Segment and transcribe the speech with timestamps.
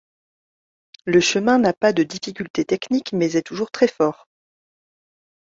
[1.05, 4.27] Le chemin n'a pas de difficultés techniques, mais est toujours très fort.